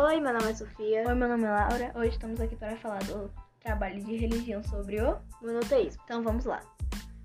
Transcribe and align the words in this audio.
Oi, 0.00 0.20
meu 0.20 0.32
nome 0.32 0.52
é 0.52 0.54
Sofia. 0.54 1.08
Oi, 1.08 1.14
meu 1.16 1.28
nome 1.28 1.42
é 1.42 1.50
Laura. 1.50 1.92
Hoje 1.96 2.10
estamos 2.10 2.40
aqui 2.40 2.54
para 2.54 2.76
falar 2.76 3.02
do 3.02 3.28
trabalho 3.58 4.00
de 4.04 4.14
religião 4.14 4.62
sobre 4.62 5.02
o 5.02 5.18
monoteísmo. 5.42 6.00
Então 6.04 6.22
vamos 6.22 6.44
lá. 6.44 6.60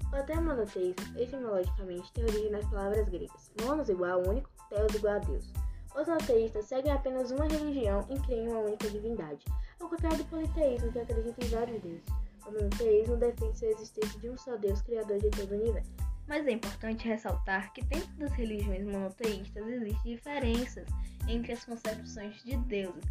O 0.07 0.25
termo 0.25 0.49
monoteísmo, 0.49 0.95
etimologicamente, 1.15 2.11
tem 2.13 2.23
origem 2.23 2.49
nas 2.49 2.65
palavras 2.65 3.07
gregas 3.09 3.51
monos 3.61 3.89
igual 3.89 4.13
a 4.13 4.27
único, 4.27 4.49
teos 4.71 4.95
igual 4.95 5.17
a 5.17 5.19
Deus. 5.19 5.53
Os 5.95 6.07
monoteístas 6.07 6.65
seguem 6.65 6.91
apenas 6.91 7.29
uma 7.29 7.45
religião 7.45 8.07
e 8.09 8.19
creem 8.21 8.47
uma 8.47 8.61
única 8.61 8.89
divindade, 8.89 9.45
ao 9.79 9.87
contrário 9.87 10.17
do 10.17 10.25
politeísmo, 10.25 10.91
que 10.91 10.99
acredita 10.99 11.45
em 11.45 11.49
vários 11.49 11.79
deuses. 11.79 12.07
O 12.47 12.51
monoteísmo 12.51 13.17
defende 13.17 13.65
a 13.65 13.69
existência 13.69 14.19
de 14.19 14.29
um 14.31 14.35
só 14.35 14.57
Deus, 14.57 14.81
criador 14.81 15.19
de 15.19 15.29
todo 15.29 15.51
o 15.51 15.61
universo. 15.61 15.91
Mas 16.27 16.47
é 16.47 16.51
importante 16.51 17.07
ressaltar 17.07 17.73
que 17.73 17.83
dentro 17.83 18.13
das 18.15 18.31
religiões 18.33 18.85
monoteístas 18.85 19.67
existem 19.67 20.15
diferenças 20.15 20.87
entre 21.27 21.53
as 21.53 21.65
concepções 21.65 22.41
de 22.43 22.55
Deus, 22.57 23.03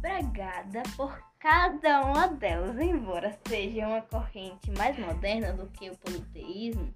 pregada 0.00 0.82
por 0.96 1.22
cada 1.38 2.04
uma 2.04 2.28
delas, 2.28 2.78
embora 2.78 3.38
seja 3.46 3.88
uma 3.88 4.02
corrente 4.02 4.70
mais 4.76 4.98
moderna 4.98 5.52
do 5.52 5.66
que 5.68 5.90
o 5.90 5.96
politeísmo, 5.96 6.92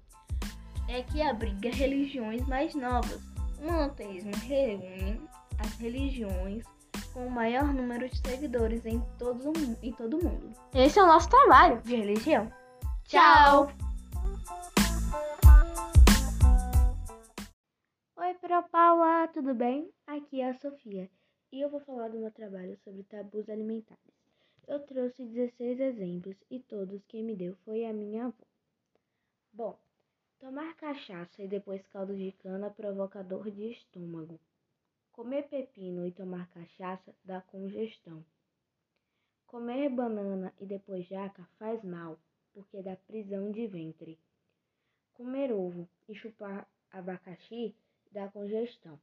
é 0.87 1.03
que 1.03 1.21
abriga 1.21 1.69
religiões 1.69 2.45
mais 2.47 2.73
novas. 2.73 3.21
O 3.59 3.65
monoteísmo 3.65 4.31
reúne 4.35 5.21
as 5.59 5.73
religiões 5.77 6.63
com 7.13 7.27
o 7.27 7.31
maior 7.31 7.73
número 7.73 8.07
de 8.07 8.17
seguidores 8.19 8.85
em 8.85 9.01
todo, 9.17 9.51
em 9.81 9.91
todo 9.91 10.17
o 10.17 10.23
mundo. 10.23 10.53
Esse 10.73 10.99
é 10.99 11.03
o 11.03 11.07
nosso 11.07 11.29
trabalho 11.29 11.81
de 11.81 11.95
religião. 11.95 12.51
Tchau! 13.05 13.71
Oi, 18.27 18.33
Pro 18.33 18.61
Paula, 18.63 19.25
tudo 19.29 19.55
bem? 19.55 19.89
Aqui 20.05 20.41
é 20.41 20.49
a 20.49 20.59
Sofia 20.59 21.09
e 21.49 21.61
eu 21.61 21.69
vou 21.69 21.79
falar 21.79 22.09
do 22.09 22.19
meu 22.19 22.29
trabalho 22.29 22.77
sobre 22.83 23.01
tabus 23.03 23.47
alimentares. 23.47 24.13
Eu 24.67 24.85
trouxe 24.85 25.23
16 25.23 25.79
exemplos 25.79 26.35
e 26.51 26.59
todos 26.59 27.05
quem 27.05 27.23
me 27.23 27.37
deu 27.37 27.55
foi 27.63 27.85
a 27.85 27.93
minha 27.93 28.25
avó. 28.25 28.43
Bom, 29.53 29.79
tomar 30.39 30.75
cachaça 30.75 31.41
e 31.41 31.47
depois 31.47 31.87
caldo 31.87 32.17
de 32.17 32.33
cana 32.33 32.69
provoca 32.69 33.23
dor 33.23 33.49
de 33.49 33.71
estômago. 33.71 34.37
Comer 35.13 35.47
pepino 35.47 36.05
e 36.05 36.11
tomar 36.11 36.49
cachaça 36.49 37.15
dá 37.23 37.39
congestão. 37.39 38.25
Comer 39.45 39.87
banana 39.87 40.53
e 40.59 40.65
depois 40.65 41.07
jaca 41.07 41.47
faz 41.57 41.81
mal, 41.81 42.19
porque 42.51 42.81
dá 42.81 42.97
prisão 42.97 43.53
de 43.53 43.65
ventre. 43.67 44.19
Comer 45.13 45.53
ovo 45.53 45.87
e 46.09 46.13
chupar 46.13 46.67
abacaxi 46.91 47.73
dá 48.11 48.27
congestão. 48.29 48.99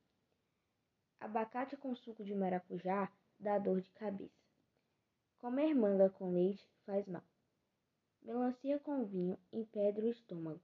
Abacate 1.20 1.76
com 1.76 1.94
suco 1.94 2.24
de 2.24 2.34
maracujá 2.34 3.10
dá 3.38 3.58
dor 3.58 3.80
de 3.80 3.90
cabeça. 3.92 4.44
Comer 5.38 5.74
manga 5.74 6.10
com 6.10 6.32
leite 6.32 6.66
faz 6.84 7.06
mal. 7.06 7.22
Melancia 8.22 8.78
com 8.78 9.04
vinho 9.04 9.38
empedra 9.52 10.04
o 10.04 10.08
estômago. 10.08 10.60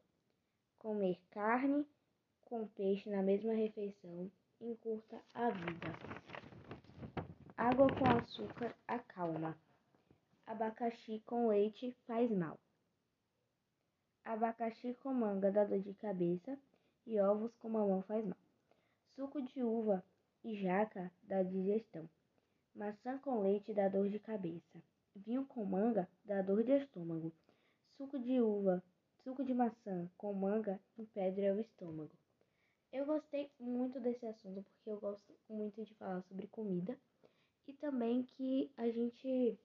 Comer 0.78 1.20
carne 1.30 1.86
com 2.42 2.66
peixe 2.68 3.10
na 3.10 3.22
mesma 3.22 3.52
refeição 3.52 4.30
encurta 4.60 5.22
a 5.34 5.50
vida. 5.50 5.88
Água 7.56 7.86
com 7.88 8.06
açúcar 8.06 8.74
acalma. 8.88 9.58
Abacaxi 10.46 11.22
com 11.26 11.48
leite 11.48 11.94
faz 12.06 12.30
mal. 12.30 12.58
Abacaxi 14.24 14.94
com 14.94 15.12
manga 15.12 15.50
dá 15.50 15.64
dor 15.64 15.80
de 15.80 15.94
cabeça 15.94 16.58
e 17.06 17.18
ovos 17.20 17.54
com 17.56 17.68
mamão 17.68 18.02
faz 18.02 18.24
mal. 18.24 18.38
Suco 19.14 19.42
de 19.42 19.62
uva 19.62 20.04
e 20.44 20.54
jaca 20.54 21.10
dá 21.22 21.42
digestão. 21.42 22.08
Maçã 22.74 23.18
com 23.18 23.42
leite 23.42 23.74
dá 23.74 23.88
dor 23.88 24.08
de 24.08 24.18
cabeça. 24.18 24.82
Vinho 25.14 25.44
com 25.44 25.64
manga 25.64 26.08
dá 26.24 26.40
dor 26.40 26.62
de 26.62 26.72
estômago. 26.72 27.32
Suco 27.96 28.18
de 28.18 28.40
uva, 28.40 28.82
suco 29.22 29.44
de 29.44 29.52
maçã 29.52 30.08
com 30.16 30.32
manga 30.32 30.80
empedra 30.96 31.54
o 31.54 31.60
estômago. 31.60 32.12
Eu 32.92 33.06
gostei 33.06 33.50
muito 33.58 34.00
desse 34.00 34.26
assunto 34.26 34.62
porque 34.62 34.90
eu 34.90 34.98
gosto 34.98 35.34
muito 35.48 35.84
de 35.84 35.94
falar 35.94 36.22
sobre 36.22 36.46
comida 36.46 36.98
e 37.66 37.72
também 37.72 38.24
que 38.24 38.72
a 38.76 38.88
gente 38.90 39.58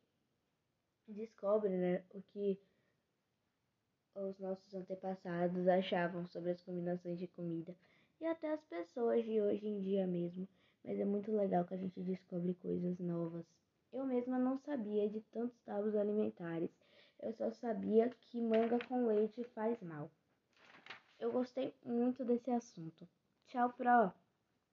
descobre, 1.08 1.70
né, 1.70 2.04
o 2.12 2.22
que 2.22 2.60
os 4.16 4.40
nossos 4.40 4.74
antepassados 4.74 5.68
achavam 5.68 6.26
sobre 6.28 6.52
as 6.52 6.62
combinações 6.62 7.20
de 7.20 7.28
comida 7.28 7.76
e 8.20 8.26
até 8.26 8.54
as 8.54 8.64
pessoas 8.64 9.24
de 9.26 9.42
hoje 9.42 9.68
em 9.68 9.82
dia 9.82 10.08
mesmo. 10.08 10.48
Mas 10.84 11.00
é 11.00 11.06
muito 11.06 11.32
legal 11.32 11.66
que 11.66 11.74
a 11.74 11.78
gente 11.78 12.00
descobre 12.00 12.54
coisas 12.56 13.00
novas. 13.00 13.46
Eu 13.92 14.06
mesma 14.06 14.38
não 14.38 14.58
sabia 14.60 15.10
de 15.10 15.22
tantos 15.32 15.60
tabus 15.62 15.96
alimentares. 15.96 16.70
Eu 17.20 17.34
só 17.34 17.52
sabia 17.52 18.10
que 18.10 18.42
manga 18.42 18.78
com 18.88 19.08
leite 19.08 19.44
faz 19.56 19.82
mal. 19.82 20.12
Eu 21.20 21.32
gostei 21.32 21.74
muito 21.84 22.24
desse 22.24 22.52
assunto. 22.52 23.08
Tchau, 23.48 23.72
Pro! 23.74 24.25